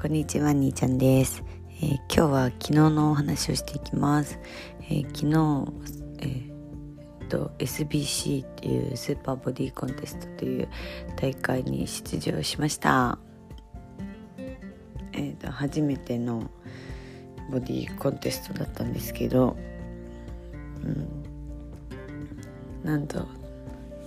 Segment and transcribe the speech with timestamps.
[0.00, 4.38] こんにちは、にーちゃんです、えー今日は昨日のお話をしていきます。
[4.84, 5.70] えー昨日、
[6.20, 10.68] えーと SBC っていうスーパーボディコンテストという
[11.16, 13.18] 大会に出場しました。
[15.12, 16.50] えーと初めての
[17.50, 19.54] ボディコンテストだったんですけど、
[20.82, 21.08] うん、
[22.84, 23.28] なんと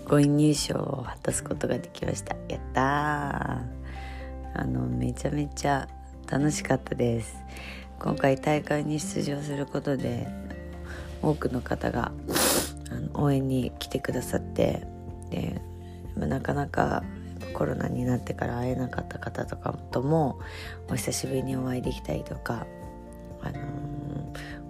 [0.07, 2.35] 5位入賞を果たすことができました。
[2.49, 3.82] やったー
[4.53, 5.87] あのめちゃめちゃ
[6.29, 7.35] 楽しかったです。
[7.99, 10.27] 今回大会に出場することで
[11.21, 12.11] 多くの方が
[13.13, 14.85] 応援に来てくださって
[15.29, 15.61] で
[16.15, 17.03] なかなか
[17.53, 20.39] コロナになってから会えなかった方とかとも
[20.89, 22.65] お久しぶりにお会いできたりとか、
[23.41, 23.93] あのー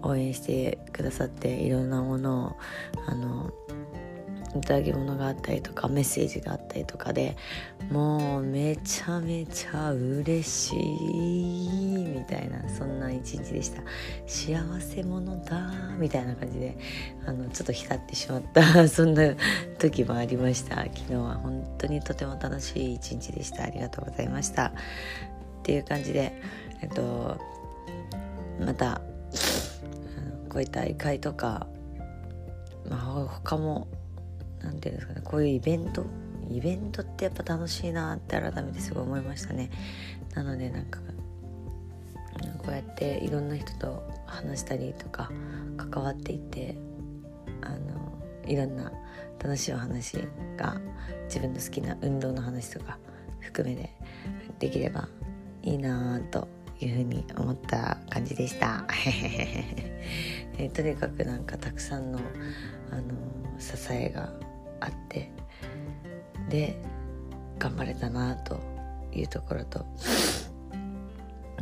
[0.03, 2.55] 応援してくださっていろんなものを、
[3.07, 3.51] あのい
[4.61, 7.35] ただき物があったりとかメッセージがあったりとかで
[7.91, 10.77] もうめちゃめちゃ嬉しい
[12.19, 13.81] みたいなそんな一日でした。
[14.27, 16.77] 幸せ者だみたいな感じで
[17.25, 19.35] あのちょっと浸ってしまった そんな
[19.79, 20.75] 時もありました。
[20.75, 23.63] 昨日は本当にとても楽しい一日でした。
[23.63, 24.67] ありがとうございました。
[24.67, 24.71] っ
[25.63, 26.33] ていう感じで
[26.81, 27.37] えっと
[28.59, 29.01] また
[30.49, 31.67] こういった大会とか、
[32.87, 33.87] まあ、他も
[34.63, 36.05] なんていうんですかねこういうイベント
[36.49, 39.69] イベントってやっぱ楽しいなって改めてすごい思いましたね。
[40.35, 40.99] なのでなんか
[42.59, 45.31] こうやっていろんな人と話したりとか
[45.77, 46.77] 関わっていて
[47.61, 48.13] あの
[48.45, 48.91] いろんな
[49.41, 50.17] 楽しいお話
[50.57, 50.79] が
[51.25, 52.97] 自分の好きな運動の話とか
[53.39, 53.93] 含めて
[54.59, 55.07] できれば
[55.61, 56.47] いいなぁと
[56.79, 58.85] いうふうに思った感じでした、
[60.57, 62.19] えとにかくなんかたくさんの
[62.91, 63.03] あの
[63.59, 64.33] 支えが
[64.83, 65.31] あって
[66.49, 66.77] で
[67.57, 68.59] 頑張れたなと
[69.13, 69.85] いうところと、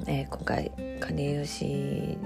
[0.08, 2.18] えー今回管理栄養士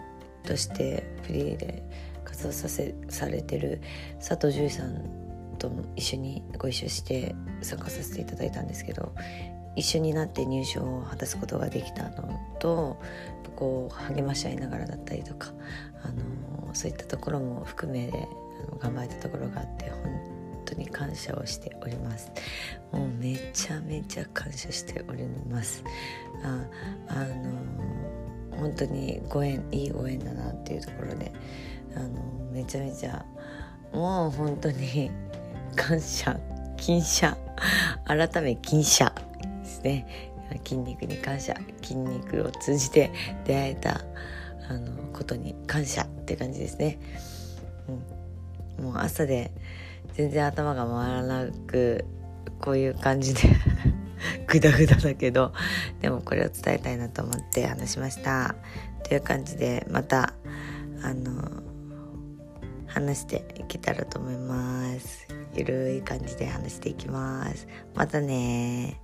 [0.44, 1.84] としてフリーで
[2.24, 3.82] 活動させされてる
[4.20, 9.14] 佐藤樹さんと一緒にご一緒して参加させていただいたんですけど
[9.76, 13.00] 一緒になって入賞を果たすことができたのと
[13.56, 15.54] こう励まし合いながらだったりとか
[16.04, 18.28] あのそういったところも含めで
[18.70, 20.35] あの頑張れたところがあって本
[20.76, 22.32] 当に感謝をしております。
[22.92, 25.84] もうめちゃめちゃ感謝しております。
[26.44, 26.66] あ
[27.08, 31.32] あの本当にご縁いいご縁だなっていうところで
[31.96, 33.26] あのめちゃめちゃ
[33.94, 35.12] もう本当に
[35.76, 36.40] 感謝
[36.78, 37.38] 金謝
[38.06, 39.14] 改め金謝
[39.64, 40.32] ですね。
[40.64, 43.12] 筋肉に感謝筋肉を通じて
[43.46, 44.02] 出会えた
[44.70, 47.00] あのことに感謝って感じですね、
[48.78, 49.52] うん、もう朝で
[50.16, 52.06] 全然頭が回らなく
[52.60, 53.42] こういう感じで
[54.48, 55.54] グダグダだけど
[56.02, 58.56] でもこれを伝えたいなと思って話しました。
[59.04, 60.34] という感じでまた
[61.04, 61.64] あの
[62.88, 65.28] 話していけたらと思います。
[65.54, 67.68] ゆるい感じで話していきます。
[67.94, 69.00] またね